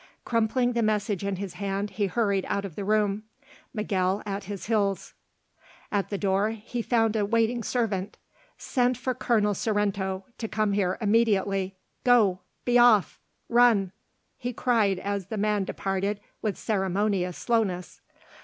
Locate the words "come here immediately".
10.47-11.75